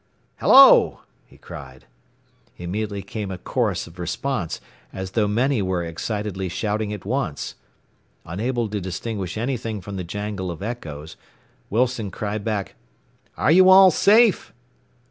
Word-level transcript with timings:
"Hello!" 0.37 1.01
he 1.27 1.37
cried. 1.37 1.85
Immediately 2.57 3.03
came 3.03 3.29
a 3.29 3.37
chorus 3.37 3.85
of 3.85 3.99
response, 3.99 4.59
as 4.91 5.11
though 5.11 5.27
many 5.27 5.61
were 5.61 5.83
excitedly 5.85 6.49
shouting 6.49 6.91
at 6.91 7.05
once. 7.05 7.53
Unable 8.25 8.67
to 8.69 8.81
distinguish 8.81 9.37
anything 9.37 9.79
from 9.79 9.97
the 9.97 10.03
jangle 10.03 10.49
of 10.49 10.63
echoes, 10.63 11.17
Wilson 11.69 12.09
cried 12.09 12.43
back, 12.43 12.73
"Are 13.37 13.51
you 13.51 13.69
all 13.69 13.91
safe?" 13.91 14.51